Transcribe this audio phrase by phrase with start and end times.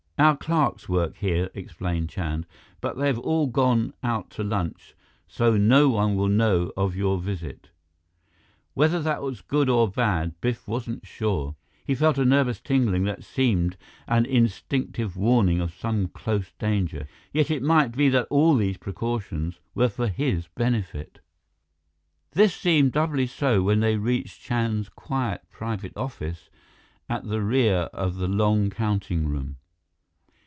[0.19, 2.45] "Our clerks work here," explained Chand,
[2.79, 4.93] "but they have all gone out to lunch,
[5.27, 7.71] so no one will know of your visit."
[8.75, 11.55] Whether that was good or bad, Biff wasn't sure.
[11.83, 13.77] He felt a nervous tingling that seemed
[14.07, 19.59] an instinctive warning of some close danger; yet it might be that all these precautions
[19.73, 21.19] were for his benefit.
[22.33, 26.51] This seemed doubly so when they reached Chand's quiet private office
[27.09, 29.55] at the rear of the long counting room.